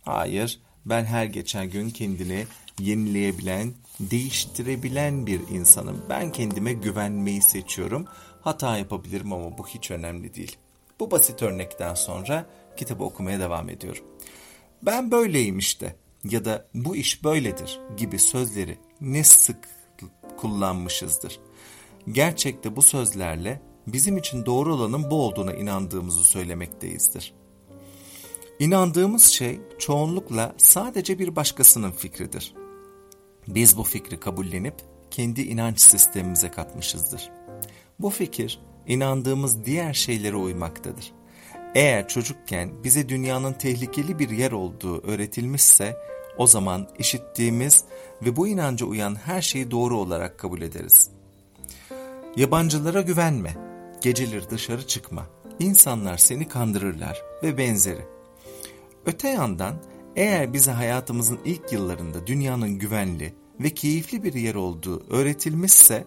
Hayır, 0.02 0.60
ben 0.86 1.06
her 1.06 1.26
geçen 1.26 1.70
gün 1.70 1.90
kendini 1.90 2.48
yenileyebilen, 2.80 3.74
değiştirebilen 4.00 5.28
bir 5.28 5.40
insanım. 5.40 6.06
Ben 6.10 6.32
kendime 6.32 6.74
güvenmeyi 6.74 7.42
seçiyorum. 7.42 8.06
Hata 8.42 8.78
yapabilirim 8.78 9.34
ama 9.34 9.58
bu 9.58 9.68
hiç 9.68 9.92
önemli 9.92 10.36
değil. 10.36 10.58
Bu 11.00 11.12
basit 11.12 11.44
örnekten 11.44 11.94
sonra 11.94 12.46
kitabı 12.78 13.04
okumaya 13.04 13.40
devam 13.40 13.70
ediyorum. 13.70 14.04
Ben 14.82 15.12
böyleyim 15.12 15.58
işte 15.58 15.96
ya 16.24 16.46
da 16.46 16.68
bu 16.74 16.96
iş 16.96 17.24
böyledir 17.24 17.80
gibi 17.98 18.20
sözleri 18.20 18.78
ne 19.02 19.24
sık 19.24 19.70
kullanmışızdır. 20.38 21.40
Gerçekte 22.12 22.76
bu 22.76 22.82
sözlerle 22.82 23.62
bizim 23.88 24.18
için 24.18 24.46
doğru 24.46 24.76
olanın 24.76 25.12
bu 25.12 25.22
olduğuna 25.22 25.54
inandığımızı 25.54 26.24
söylemekteyizdir. 26.24 27.34
İnandığımız 28.60 29.24
şey 29.24 29.60
çoğunlukla 29.80 30.56
sadece 30.58 31.20
bir 31.20 31.36
başkasının 31.36 31.92
fikridir. 31.92 32.54
Biz 33.48 33.78
bu 33.78 33.84
fikri 33.84 34.20
kabullenip 34.20 34.76
kendi 35.12 35.42
inanç 35.42 35.80
sistemimize 35.80 36.52
katmışızdır. 36.52 37.30
Bu 38.00 38.10
fikir 38.10 38.60
inandığımız 38.88 39.66
diğer 39.66 39.94
şeylere 39.94 40.36
uymaktadır. 40.36 41.12
Eğer 41.76 42.08
çocukken 42.08 42.84
bize 42.84 43.10
dünyanın 43.10 43.54
tehlikeli 43.54 44.20
bir 44.20 44.30
yer 44.30 44.52
olduğu 44.52 45.02
öğretilmişse 45.02 45.98
o 46.38 46.48
zaman 46.48 46.90
işittiğimiz 47.00 47.84
ve 48.22 48.36
bu 48.36 48.48
inanca 48.48 48.86
uyan 48.86 49.16
her 49.16 49.42
şeyi 49.42 49.72
doğru 49.72 49.98
olarak 49.98 50.40
kabul 50.40 50.62
ederiz. 50.62 51.10
Yabancılara 52.36 53.02
güvenme, 53.02 53.67
geceleri 54.02 54.50
dışarı 54.50 54.88
çıkma, 54.88 55.28
insanlar 55.60 56.18
seni 56.18 56.48
kandırırlar 56.48 57.22
ve 57.44 57.58
benzeri. 57.58 58.06
Öte 59.06 59.30
yandan 59.30 59.76
eğer 60.16 60.54
bize 60.54 60.72
hayatımızın 60.72 61.40
ilk 61.46 61.74
yıllarında 61.74 62.28
dünyanın 62.28 62.80
güvenli 62.80 63.34
ve 63.60 63.70
keyifli 63.70 64.24
bir 64.24 64.34
yer 64.34 64.56
olduğu 64.56 65.04
öğretilmişse 65.10 66.06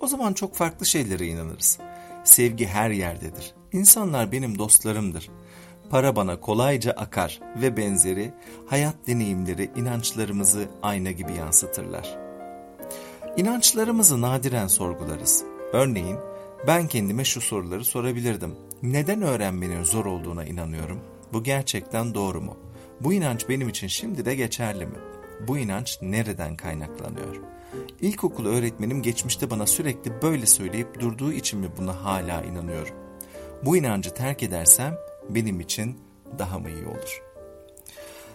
o 0.00 0.06
zaman 0.06 0.32
çok 0.32 0.54
farklı 0.54 0.86
şeylere 0.86 1.26
inanırız. 1.26 1.78
Sevgi 2.24 2.66
her 2.66 2.90
yerdedir. 2.90 3.54
İnsanlar 3.72 4.32
benim 4.32 4.58
dostlarımdır 4.58 5.30
para 5.90 6.16
bana 6.16 6.40
kolayca 6.40 6.92
akar 6.92 7.40
ve 7.62 7.76
benzeri 7.76 8.32
hayat 8.66 8.94
deneyimleri 9.06 9.70
inançlarımızı 9.76 10.68
ayna 10.82 11.10
gibi 11.10 11.32
yansıtırlar. 11.32 12.18
İnançlarımızı 13.36 14.20
nadiren 14.20 14.66
sorgularız. 14.66 15.44
Örneğin 15.72 16.18
ben 16.66 16.88
kendime 16.88 17.24
şu 17.24 17.40
soruları 17.40 17.84
sorabilirdim. 17.84 18.54
Neden 18.82 19.22
öğrenmenin 19.22 19.84
zor 19.84 20.04
olduğuna 20.04 20.44
inanıyorum? 20.44 21.00
Bu 21.32 21.42
gerçekten 21.42 22.14
doğru 22.14 22.40
mu? 22.40 22.56
Bu 23.00 23.12
inanç 23.12 23.48
benim 23.48 23.68
için 23.68 23.86
şimdi 23.86 24.24
de 24.24 24.34
geçerli 24.34 24.86
mi? 24.86 24.98
Bu 25.48 25.58
inanç 25.58 25.98
nereden 26.02 26.56
kaynaklanıyor? 26.56 27.36
İlkokul 28.00 28.46
öğretmenim 28.46 29.02
geçmişte 29.02 29.50
bana 29.50 29.66
sürekli 29.66 30.22
böyle 30.22 30.46
söyleyip 30.46 31.00
durduğu 31.00 31.32
için 31.32 31.60
mi 31.60 31.68
buna 31.78 32.04
hala 32.04 32.42
inanıyorum? 32.42 32.94
Bu 33.64 33.76
inancı 33.76 34.14
terk 34.14 34.42
edersem 34.42 34.98
benim 35.28 35.60
için 35.60 35.98
daha 36.38 36.58
mı 36.58 36.70
iyi 36.70 36.86
olur? 36.86 37.22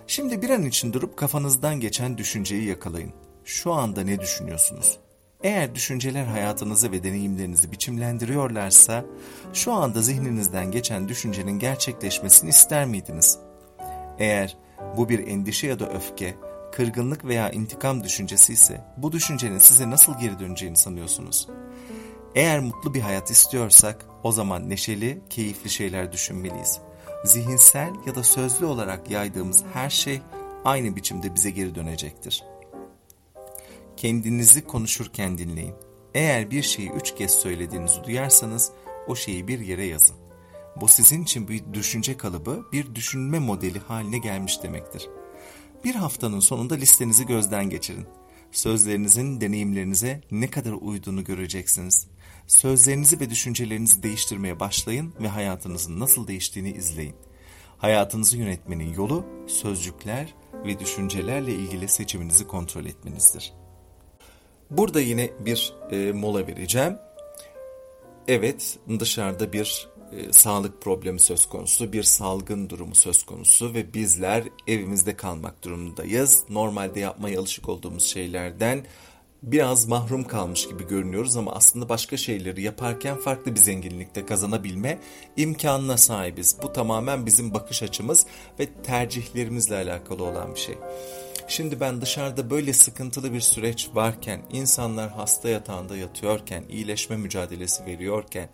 Şimdi 0.08 0.42
bir 0.42 0.50
an 0.50 0.64
için 0.64 0.94
durup 0.94 1.18
kafanızdan 1.18 1.80
geçen 1.80 2.18
düşünceyi 2.18 2.66
yakalayın. 2.66 3.14
Şu 3.46 3.74
anda 3.74 4.02
ne 4.02 4.20
düşünüyorsunuz? 4.20 4.98
Eğer 5.44 5.76
düşünceler 5.76 6.26
hayatınızı 6.26 6.92
ve 6.92 7.04
deneyimlerinizi 7.04 7.72
biçimlendiriyorlarsa, 7.72 9.06
şu 9.54 9.74
anda 9.74 10.02
zihninizden 10.02 10.72
geçen 10.72 11.10
düşüncenin 11.10 11.60
gerçekleşmesini 11.60 12.50
ister 12.50 12.86
miydiniz? 12.86 13.40
Eğer 14.20 14.58
bu 14.98 15.10
bir 15.10 15.28
endişe 15.28 15.68
ya 15.68 15.80
da 15.80 15.90
öfke, 15.90 16.36
kırgınlık 16.72 17.26
veya 17.26 17.50
intikam 17.50 18.04
düşüncesi 18.04 18.54
ise 18.54 18.82
bu 18.98 19.12
düşüncenin 19.12 19.58
size 19.58 19.90
nasıl 19.90 20.20
geri 20.20 20.40
döneceğini 20.40 20.78
sanıyorsunuz? 20.78 21.48
Eğer 22.36 22.60
mutlu 22.60 22.94
bir 22.94 23.02
hayat 23.02 23.32
istiyorsak 23.32 24.06
o 24.24 24.32
zaman 24.32 24.70
neşeli, 24.70 25.22
keyifli 25.30 25.70
şeyler 25.70 26.12
düşünmeliyiz. 26.12 26.80
Zihinsel 27.26 27.92
ya 28.08 28.16
da 28.16 28.24
sözlü 28.24 28.66
olarak 28.66 29.12
yaydığımız 29.12 29.64
her 29.74 29.90
şey 29.90 30.22
aynı 30.66 30.96
biçimde 30.96 31.36
bize 31.36 31.50
geri 31.50 31.76
dönecektir. 31.76 32.44
Kendinizi 34.02 34.64
konuşurken 34.64 35.38
dinleyin. 35.38 35.74
Eğer 36.14 36.52
bir 36.52 36.62
şeyi 36.62 36.90
üç 36.90 37.16
kez 37.16 37.32
söylediğinizi 37.32 38.04
duyarsanız 38.04 38.72
o 39.08 39.16
şeyi 39.16 39.48
bir 39.48 39.60
yere 39.60 39.86
yazın. 39.86 40.16
Bu 40.76 40.88
sizin 40.88 41.24
için 41.24 41.48
bir 41.48 41.74
düşünce 41.74 42.18
kalıbı, 42.18 42.66
bir 42.72 42.96
düşünme 42.96 43.40
modeli 43.40 43.80
haline 43.80 44.18
gelmiş 44.18 44.64
demektir. 44.64 45.10
Bir 45.84 45.96
haftanın 45.96 46.40
sonunda 46.40 46.76
listenizi 46.76 47.26
gözden 47.26 47.70
geçirin. 47.70 48.06
Sözlerinizin 48.52 49.42
deneyimlerinize 49.42 50.22
ne 50.32 50.50
kadar 50.50 50.72
uyduğunu 50.72 51.24
göreceksiniz. 51.24 52.08
Sözlerinizi 52.48 53.20
ve 53.20 53.30
düşüncelerinizi 53.30 54.04
değiştirmeye 54.04 54.60
başlayın 54.60 55.14
ve 55.22 55.28
hayatınızın 55.28 56.00
nasıl 56.00 56.28
değiştiğini 56.28 56.72
izleyin. 56.72 57.16
Hayatınızı 57.78 58.38
yönetmenin 58.38 58.94
yolu 58.94 59.26
sözcükler 59.48 60.36
ve 60.66 60.80
düşüncelerle 60.80 61.54
ilgili 61.54 61.88
seçiminizi 61.88 62.48
kontrol 62.48 62.86
etmenizdir. 62.86 63.61
Burada 64.72 65.02
yine 65.02 65.30
bir 65.40 65.74
e, 65.92 66.12
mola 66.12 66.48
vereceğim. 66.48 66.98
Evet 68.28 68.80
dışarıda 69.00 69.54
bir 69.54 69.90
e, 70.12 70.34
sağlık 70.34 70.82
problemi 70.82 71.20
söz 71.20 71.46
konusu, 71.46 71.94
bir 71.94 72.04
salgın 72.04 72.70
durumu 72.70 72.96
söz 72.96 73.24
konusu 73.24 73.74
ve 73.74 73.94
bizler 73.94 74.44
evimizde 74.68 75.16
kalmak 75.16 75.64
durumundayız. 75.64 76.44
Normalde 76.50 77.00
yapmaya 77.00 77.40
alışık 77.40 77.70
olduğumuz 77.70 78.04
şeylerden 78.04 78.86
biraz 79.44 79.88
mahrum 79.88 80.24
kalmış 80.24 80.68
gibi 80.68 80.88
görünüyoruz 80.88 81.38
ama 81.38 81.52
aslında 81.52 81.90
başka 81.90 82.18
şeyleri 82.18 82.62
yaparken 82.62 83.18
farklı 83.18 83.56
bir 83.56 83.60
zenginlikte 83.60 84.26
kazanabilme 84.26 85.00
imkanına 85.38 85.98
sahibiz. 85.98 86.58
Bu 86.64 86.74
tamamen 86.74 87.26
bizim 87.26 87.54
bakış 87.54 87.84
açımız 87.84 88.26
ve 88.60 88.68
tercihlerimizle 88.84 89.76
alakalı 89.76 90.24
olan 90.24 90.56
bir 90.56 90.60
şey. 90.60 90.76
Şimdi 91.52 91.80
ben 91.80 92.02
dışarıda 92.02 92.50
böyle 92.50 92.74
sıkıntılı 92.74 93.34
bir 93.34 93.42
süreç 93.42 93.90
varken, 93.94 94.42
insanlar 94.52 95.12
hasta 95.12 95.50
yatağında 95.50 95.98
yatıyorken, 95.98 96.64
iyileşme 96.70 97.18
mücadelesi 97.18 97.86
veriyorken, 97.86 98.50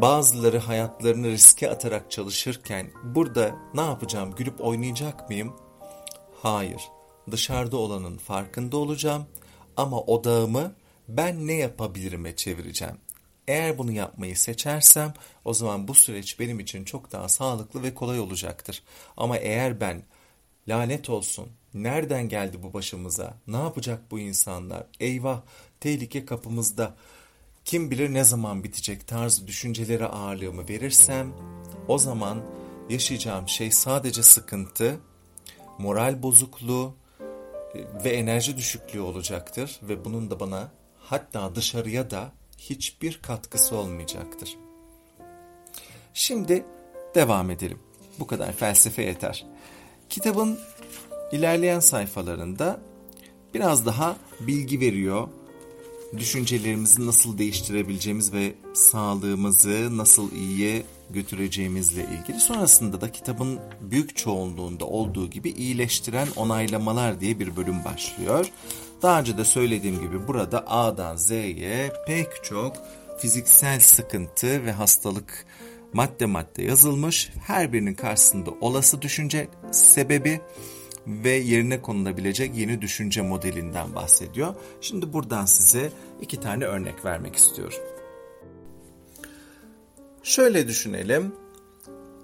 bazıları 0.00 0.58
hayatlarını 0.58 1.30
riske 1.30 1.70
atarak 1.70 2.10
çalışırken 2.10 2.90
burada 3.04 3.56
ne 3.74 3.80
yapacağım? 3.80 4.34
Gülüp 4.34 4.60
oynayacak 4.60 5.28
mıyım? 5.28 5.56
Hayır. 6.42 6.82
Dışarıda 7.30 7.76
olanın 7.76 8.18
farkında 8.18 8.76
olacağım 8.76 9.26
ama 9.76 10.00
odağımı 10.00 10.74
ben 11.08 11.46
ne 11.46 11.54
yapabilirim'e 11.54 12.36
çevireceğim. 12.36 12.96
Eğer 13.48 13.78
bunu 13.78 13.92
yapmayı 13.92 14.36
seçersem 14.36 15.14
o 15.44 15.54
zaman 15.54 15.88
bu 15.88 15.94
süreç 15.94 16.40
benim 16.40 16.60
için 16.60 16.84
çok 16.84 17.12
daha 17.12 17.28
sağlıklı 17.28 17.82
ve 17.82 17.94
kolay 17.94 18.20
olacaktır. 18.20 18.82
Ama 19.16 19.36
eğer 19.36 19.80
ben 19.80 20.02
lanet 20.70 21.10
olsun 21.10 21.48
nereden 21.74 22.28
geldi 22.28 22.62
bu 22.62 22.72
başımıza 22.72 23.34
ne 23.46 23.56
yapacak 23.56 24.10
bu 24.10 24.18
insanlar 24.18 24.86
eyvah 25.00 25.40
tehlike 25.80 26.24
kapımızda 26.24 26.94
kim 27.64 27.90
bilir 27.90 28.14
ne 28.14 28.24
zaman 28.24 28.64
bitecek 28.64 29.08
tarzı 29.08 29.46
düşüncelere 29.46 30.06
ağırlığımı 30.06 30.68
verirsem 30.68 31.32
o 31.88 31.98
zaman 31.98 32.42
yaşayacağım 32.90 33.48
şey 33.48 33.70
sadece 33.70 34.22
sıkıntı, 34.22 35.00
moral 35.78 36.22
bozukluğu 36.22 36.94
e, 37.74 38.04
ve 38.04 38.10
enerji 38.10 38.56
düşüklüğü 38.56 39.00
olacaktır 39.00 39.80
ve 39.82 40.04
bunun 40.04 40.30
da 40.30 40.40
bana 40.40 40.72
hatta 40.98 41.54
dışarıya 41.54 42.10
da 42.10 42.32
hiçbir 42.58 43.22
katkısı 43.22 43.76
olmayacaktır. 43.76 44.56
Şimdi 46.14 46.64
devam 47.14 47.50
edelim. 47.50 47.78
Bu 48.18 48.26
kadar 48.26 48.52
felsefe 48.52 49.02
yeter. 49.02 49.46
Kitabın 50.10 50.58
ilerleyen 51.32 51.80
sayfalarında 51.80 52.80
biraz 53.54 53.86
daha 53.86 54.16
bilgi 54.40 54.80
veriyor. 54.80 55.28
Düşüncelerimizi 56.18 57.06
nasıl 57.06 57.38
değiştirebileceğimiz 57.38 58.32
ve 58.32 58.54
sağlığımızı 58.74 59.98
nasıl 59.98 60.32
iyiye 60.32 60.82
götüreceğimizle 61.10 62.02
ilgili. 62.02 62.40
Sonrasında 62.40 63.00
da 63.00 63.12
kitabın 63.12 63.60
büyük 63.80 64.16
çoğunluğunda 64.16 64.84
olduğu 64.84 65.30
gibi 65.30 65.50
iyileştiren 65.50 66.28
onaylamalar 66.36 67.20
diye 67.20 67.38
bir 67.38 67.56
bölüm 67.56 67.84
başlıyor. 67.84 68.46
Daha 69.02 69.20
önce 69.20 69.38
de 69.38 69.44
söylediğim 69.44 70.00
gibi 70.00 70.28
burada 70.28 70.64
A'dan 70.66 71.16
Z'ye 71.16 71.92
pek 72.06 72.44
çok 72.44 72.76
fiziksel 73.18 73.80
sıkıntı 73.80 74.64
ve 74.64 74.72
hastalık 74.72 75.46
madde 75.92 76.26
madde 76.26 76.62
yazılmış. 76.62 77.30
Her 77.46 77.72
birinin 77.72 77.94
karşısında 77.94 78.50
olası 78.60 79.02
düşünce 79.02 79.48
sebebi 79.70 80.40
ve 81.06 81.30
yerine 81.30 81.82
konulabilecek 81.82 82.56
yeni 82.56 82.82
düşünce 82.82 83.22
modelinden 83.22 83.94
bahsediyor. 83.94 84.54
Şimdi 84.80 85.12
buradan 85.12 85.44
size 85.44 85.92
iki 86.20 86.40
tane 86.40 86.64
örnek 86.64 87.04
vermek 87.04 87.36
istiyorum. 87.36 87.78
Şöyle 90.22 90.68
düşünelim. 90.68 91.32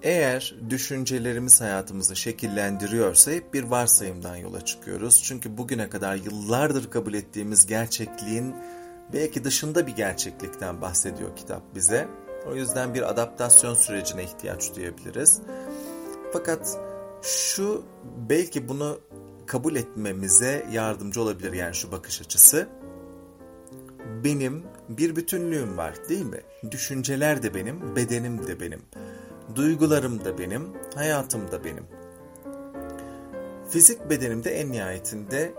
Eğer 0.02 0.54
düşüncelerimiz 0.70 1.60
hayatımızı 1.60 2.16
şekillendiriyorsa 2.16 3.30
hep 3.30 3.54
bir 3.54 3.62
varsayımdan 3.62 4.36
yola 4.36 4.64
çıkıyoruz. 4.64 5.22
Çünkü 5.24 5.58
bugüne 5.58 5.90
kadar 5.90 6.16
yıllardır 6.16 6.90
kabul 6.90 7.14
ettiğimiz 7.14 7.66
gerçekliğin 7.66 8.54
belki 9.12 9.44
dışında 9.44 9.86
bir 9.86 9.96
gerçeklikten 9.96 10.80
bahsediyor 10.80 11.36
kitap 11.36 11.74
bize. 11.74 12.08
O 12.50 12.54
yüzden 12.54 12.94
bir 12.94 13.10
adaptasyon 13.10 13.74
sürecine 13.74 14.24
ihtiyaç 14.24 14.76
duyabiliriz. 14.76 15.40
Fakat 16.32 16.78
şu 17.22 17.84
belki 18.28 18.68
bunu 18.68 19.00
kabul 19.46 19.76
etmemize 19.76 20.66
yardımcı 20.72 21.22
olabilir 21.22 21.52
yani 21.52 21.74
şu 21.74 21.92
bakış 21.92 22.20
açısı. 22.20 22.68
Benim 24.24 24.64
bir 24.88 25.16
bütünlüğüm 25.16 25.76
var 25.76 25.94
değil 26.08 26.24
mi? 26.24 26.40
Düşünceler 26.70 27.42
de 27.42 27.54
benim, 27.54 27.96
bedenim 27.96 28.46
de 28.46 28.60
benim. 28.60 28.82
Duygularım 29.54 30.24
da 30.24 30.38
benim, 30.38 30.72
hayatım 30.94 31.52
da 31.52 31.64
benim. 31.64 31.84
Fizik 33.70 34.10
bedenimde 34.10 34.50
en 34.50 34.72
nihayetinde 34.72 35.54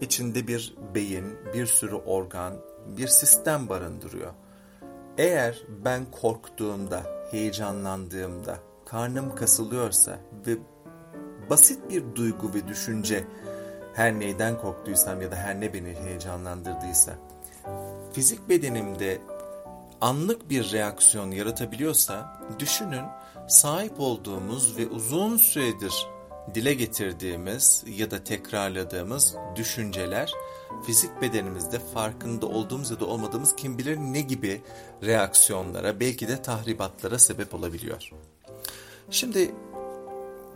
içinde 0.00 0.46
bir 0.46 0.74
beyin, 0.94 1.24
bir 1.54 1.66
sürü 1.66 1.94
organ, 1.94 2.54
bir 2.86 3.06
sistem 3.06 3.68
barındırıyor. 3.68 4.32
Eğer 5.18 5.62
ben 5.84 6.10
korktuğumda, 6.10 7.02
heyecanlandığımda, 7.30 8.58
karnım 8.86 9.34
kasılıyorsa 9.34 10.18
ve 10.46 10.56
basit 11.50 11.90
bir 11.90 12.16
duygu 12.16 12.54
ve 12.54 12.68
düşünce 12.68 13.24
her 13.94 14.18
neyden 14.18 14.58
korktuysam 14.58 15.22
ya 15.22 15.30
da 15.30 15.36
her 15.36 15.60
ne 15.60 15.74
beni 15.74 15.94
heyecanlandırdıysa 15.94 17.12
fizik 18.12 18.48
bedenimde 18.48 19.18
anlık 20.00 20.50
bir 20.50 20.72
reaksiyon 20.72 21.30
yaratabiliyorsa 21.30 22.40
düşünün 22.58 23.04
sahip 23.48 24.00
olduğumuz 24.00 24.78
ve 24.78 24.86
uzun 24.86 25.36
süredir 25.36 26.06
dile 26.54 26.74
getirdiğimiz 26.74 27.84
ya 27.86 28.10
da 28.10 28.24
tekrarladığımız 28.24 29.36
düşünceler 29.56 30.32
fizik 30.86 31.22
bedenimizde 31.22 31.78
farkında 31.78 32.46
olduğumuz 32.46 32.90
ya 32.90 33.00
da 33.00 33.06
olmadığımız 33.06 33.56
kim 33.56 33.78
bilir 33.78 33.96
ne 33.96 34.20
gibi 34.20 34.62
reaksiyonlara 35.02 36.00
belki 36.00 36.28
de 36.28 36.42
tahribatlara 36.42 37.18
sebep 37.18 37.54
olabiliyor. 37.54 38.10
Şimdi 39.10 39.54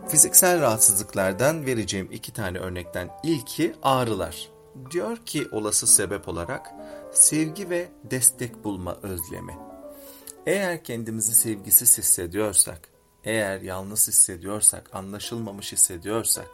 fiziksel 0.07 0.61
rahatsızlıklardan 0.61 1.65
vereceğim 1.65 2.09
iki 2.11 2.33
tane 2.33 2.57
örnekten 2.57 3.09
ilki 3.23 3.75
ağrılar. 3.83 4.49
Diyor 4.91 5.17
ki 5.17 5.47
olası 5.51 5.87
sebep 5.87 6.27
olarak 6.27 6.73
sevgi 7.13 7.69
ve 7.69 7.87
destek 8.03 8.63
bulma 8.63 8.97
özlemi. 9.03 9.57
Eğer 10.45 10.83
kendimizi 10.83 11.35
sevgisiz 11.35 11.97
hissediyorsak, 11.97 12.89
eğer 13.23 13.61
yalnız 13.61 14.07
hissediyorsak, 14.07 14.89
anlaşılmamış 14.95 15.71
hissediyorsak, 15.71 16.47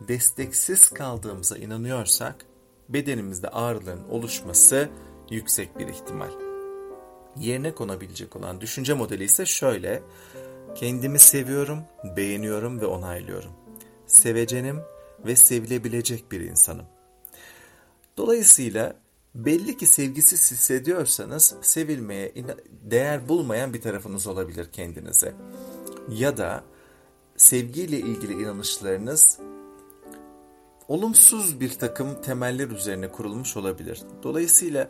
desteksiz 0.00 0.88
kaldığımıza 0.88 1.56
inanıyorsak, 1.56 2.46
bedenimizde 2.88 3.48
ağrıların 3.48 4.08
oluşması 4.08 4.88
yüksek 5.30 5.78
bir 5.78 5.88
ihtimal. 5.88 6.30
Yerine 7.36 7.74
konabilecek 7.74 8.36
olan 8.36 8.60
düşünce 8.60 8.94
modeli 8.94 9.24
ise 9.24 9.46
şöyle, 9.46 10.02
kendimi 10.74 11.18
seviyorum, 11.18 11.78
beğeniyorum 12.16 12.80
ve 12.80 12.86
onaylıyorum. 12.86 13.52
Sevecenim 14.06 14.80
ve 15.26 15.36
sevilebilecek 15.36 16.32
bir 16.32 16.40
insanım. 16.40 16.86
Dolayısıyla 18.16 18.96
belli 19.34 19.76
ki 19.76 19.86
sevgisiz 19.86 20.50
hissediyorsanız 20.52 21.54
sevilmeye 21.62 22.34
değer 22.82 23.28
bulmayan 23.28 23.74
bir 23.74 23.80
tarafınız 23.80 24.26
olabilir 24.26 24.68
kendinize. 24.72 25.34
Ya 26.08 26.36
da 26.36 26.64
sevgiyle 27.36 27.98
ilgili 27.98 28.32
inanışlarınız 28.32 29.38
olumsuz 30.88 31.60
bir 31.60 31.70
takım 31.70 32.22
temeller 32.22 32.68
üzerine 32.68 33.12
kurulmuş 33.12 33.56
olabilir. 33.56 34.02
Dolayısıyla 34.22 34.88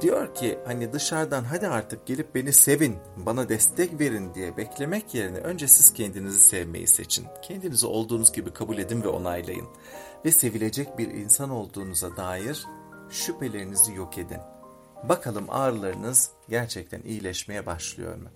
diyor 0.00 0.34
ki 0.34 0.58
hani 0.66 0.92
dışarıdan 0.92 1.44
hadi 1.44 1.68
artık 1.68 2.06
gelip 2.06 2.34
beni 2.34 2.52
sevin, 2.52 2.96
bana 3.16 3.48
destek 3.48 4.00
verin 4.00 4.34
diye 4.34 4.56
beklemek 4.56 5.14
yerine 5.14 5.38
önce 5.38 5.68
siz 5.68 5.92
kendinizi 5.92 6.40
sevmeyi 6.40 6.86
seçin. 6.86 7.26
Kendinizi 7.42 7.86
olduğunuz 7.86 8.32
gibi 8.32 8.52
kabul 8.52 8.78
edin 8.78 9.02
ve 9.02 9.08
onaylayın. 9.08 9.66
Ve 10.24 10.32
sevilecek 10.32 10.98
bir 10.98 11.08
insan 11.08 11.50
olduğunuza 11.50 12.16
dair 12.16 12.66
şüphelerinizi 13.10 13.94
yok 13.94 14.18
edin. 14.18 14.40
Bakalım 15.08 15.44
ağrılarınız 15.48 16.30
gerçekten 16.48 17.02
iyileşmeye 17.02 17.66
başlıyor 17.66 18.16
mu? 18.16 18.28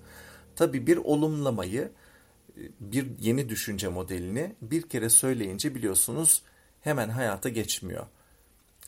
Tabi 0.57 0.87
bir 0.87 0.97
olumlamayı, 0.97 1.91
bir 2.81 3.19
yeni 3.21 3.49
düşünce 3.49 3.89
modelini 3.89 4.55
bir 4.63 4.83
kere 4.83 5.09
söyleyince 5.11 5.75
biliyorsunuz 5.75 6.43
hemen 6.85 7.09
hayata 7.09 7.49
geçmiyor. 7.49 8.07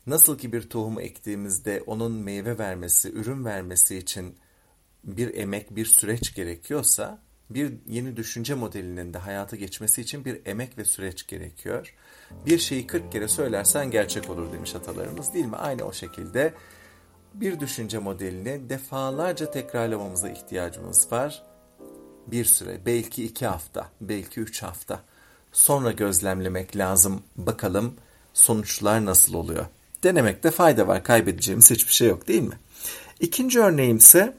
Nasıl 0.06 0.38
ki 0.38 0.52
bir 0.52 0.70
tohumu 0.70 1.00
ektiğimizde 1.00 1.82
onun 1.86 2.12
meyve 2.12 2.58
vermesi, 2.58 3.12
ürün 3.12 3.44
vermesi 3.44 3.96
için 3.96 4.36
bir 5.04 5.34
emek, 5.34 5.76
bir 5.76 5.84
süreç 5.84 6.34
gerekiyorsa, 6.34 7.18
bir 7.50 7.72
yeni 7.86 8.16
düşünce 8.16 8.54
modelinin 8.54 9.14
de 9.14 9.18
hayata 9.18 9.56
geçmesi 9.56 10.00
için 10.00 10.24
bir 10.24 10.46
emek 10.46 10.78
ve 10.78 10.84
süreç 10.84 11.26
gerekiyor. 11.26 11.94
Bir 12.46 12.58
şeyi 12.58 12.86
40 12.86 13.12
kere 13.12 13.28
söylersen 13.28 13.90
gerçek 13.90 14.30
olur 14.30 14.52
demiş 14.52 14.74
atalarımız 14.74 15.34
değil 15.34 15.46
mi? 15.46 15.56
Aynı 15.56 15.84
o 15.84 15.92
şekilde 15.92 16.54
bir 17.34 17.60
düşünce 17.60 17.98
modelini 17.98 18.70
defalarca 18.70 19.50
tekrarlamamıza 19.50 20.28
ihtiyacımız 20.28 21.12
var. 21.12 21.42
Bir 22.26 22.44
süre, 22.44 22.86
belki 22.86 23.24
iki 23.24 23.46
hafta, 23.46 23.90
belki 24.00 24.40
üç 24.40 24.62
hafta. 24.62 25.02
Sonra 25.52 25.92
gözlemlemek 25.92 26.76
lazım. 26.76 27.22
Bakalım 27.36 27.94
sonuçlar 28.34 29.04
nasıl 29.04 29.34
oluyor? 29.34 29.66
Denemekte 30.02 30.50
fayda 30.50 30.88
var. 30.88 31.04
Kaybedeceğimiz 31.04 31.70
hiçbir 31.70 31.92
şey 31.92 32.08
yok 32.08 32.28
değil 32.28 32.42
mi? 32.42 32.58
İkinci 33.20 33.60
örneğim 33.60 33.96
ise 33.96 34.36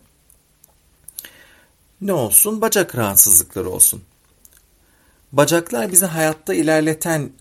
ne 2.01 2.13
olsun? 2.13 2.61
Bacak 2.61 2.95
rahatsızlıkları 2.95 3.69
olsun. 3.69 4.01
Bacaklar 5.31 5.91
bizi 5.91 6.05
hayatta 6.05 6.53
ilerleten 6.53 7.31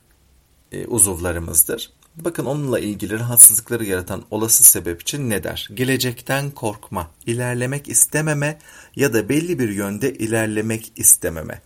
e, 0.72 0.86
uzuvlarımızdır. 0.86 1.92
Bakın 2.16 2.44
onunla 2.44 2.78
ilgili 2.78 3.18
rahatsızlıkları 3.18 3.84
yaratan 3.84 4.24
olası 4.30 4.64
sebep 4.64 5.02
için 5.02 5.30
ne 5.30 5.44
der? 5.44 5.68
Gelecekten 5.74 6.50
korkma, 6.50 7.10
ilerlemek 7.26 7.88
istememe 7.88 8.58
ya 8.96 9.12
da 9.12 9.28
belli 9.28 9.58
bir 9.58 9.68
yönde 9.68 10.14
ilerlemek 10.14 10.92
istememe. 10.96 11.62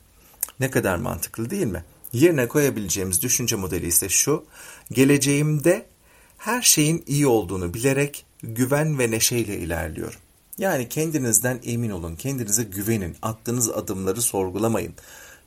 Ne 0.60 0.70
kadar 0.70 0.96
mantıklı 0.96 1.50
değil 1.50 1.66
mi? 1.66 1.84
Yerine 2.12 2.48
koyabileceğimiz 2.48 3.22
düşünce 3.22 3.56
modeli 3.56 3.86
ise 3.86 4.08
şu. 4.08 4.44
Geleceğimde 4.92 5.86
her 6.38 6.62
şeyin 6.62 7.04
iyi 7.06 7.26
olduğunu 7.26 7.74
bilerek 7.74 8.24
güven 8.42 8.98
ve 8.98 9.10
neşeyle 9.10 9.58
ilerliyorum. 9.58 10.20
Yani 10.58 10.88
kendinizden 10.88 11.60
emin 11.64 11.90
olun, 11.90 12.16
kendinize 12.16 12.62
güvenin, 12.62 13.16
attığınız 13.22 13.70
adımları 13.70 14.22
sorgulamayın. 14.22 14.94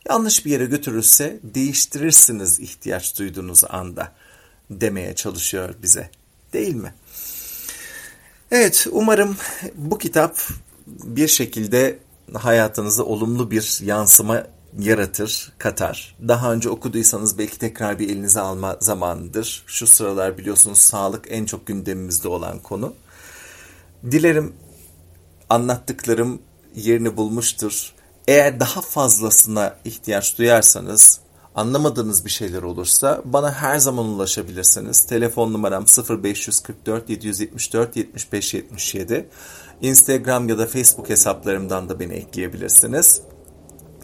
Yanlış 0.09 0.45
bir 0.45 0.51
yere 0.51 0.65
götürürse 0.65 1.39
değiştirirsiniz 1.43 2.59
ihtiyaç 2.59 3.19
duyduğunuz 3.19 3.63
anda 3.69 4.11
demeye 4.69 5.15
çalışıyor 5.15 5.75
bize. 5.81 6.09
Değil 6.53 6.75
mi? 6.75 6.93
Evet, 8.51 8.87
umarım 8.91 9.37
bu 9.75 9.97
kitap 9.97 10.37
bir 10.87 11.27
şekilde 11.27 11.99
hayatınıza 12.33 13.03
olumlu 13.03 13.51
bir 13.51 13.79
yansıma 13.83 14.43
yaratır, 14.79 15.53
katar. 15.57 16.15
Daha 16.27 16.53
önce 16.53 16.69
okuduysanız 16.69 17.37
belki 17.37 17.59
tekrar 17.59 17.99
bir 17.99 18.09
elinize 18.09 18.39
alma 18.39 18.77
zamanıdır. 18.79 19.63
Şu 19.67 19.87
sıralar 19.87 20.37
biliyorsunuz 20.37 20.77
sağlık 20.77 21.25
en 21.29 21.45
çok 21.45 21.67
gündemimizde 21.67 22.27
olan 22.27 22.59
konu. 22.59 22.93
Dilerim 24.11 24.53
anlattıklarım 25.49 26.41
yerini 26.75 27.17
bulmuştur. 27.17 27.93
Eğer 28.27 28.59
daha 28.59 28.81
fazlasına 28.81 29.75
ihtiyaç 29.85 30.37
duyarsanız, 30.37 31.19
anlamadığınız 31.55 32.25
bir 32.25 32.29
şeyler 32.29 32.63
olursa 32.63 33.21
bana 33.25 33.51
her 33.51 33.77
zaman 33.77 34.05
ulaşabilirsiniz. 34.05 35.05
Telefon 35.05 35.53
numaram 35.53 35.85
0544 36.23 37.09
774 37.09 37.97
75 37.97 38.53
77. 38.53 39.29
Instagram 39.81 40.49
ya 40.49 40.57
da 40.57 40.67
Facebook 40.67 41.09
hesaplarımdan 41.09 41.89
da 41.89 41.99
beni 41.99 42.13
ekleyebilirsiniz. 42.13 43.21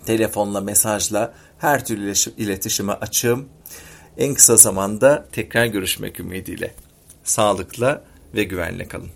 Telefonla, 0.10 0.62
mesajla 0.62 1.34
her 1.58 1.86
türlü 1.86 2.14
iletişime 2.38 2.94
açığım. 2.94 3.50
En 4.18 4.34
kısa 4.34 4.58
zamanda 4.58 5.26
tekrar 5.32 5.66
görüşmek 5.66 6.20
ümidiyle. 6.20 6.74
Sağlıkla 7.24 8.04
ve 8.36 8.44
güvenle 8.44 8.88
kalın. 8.88 9.10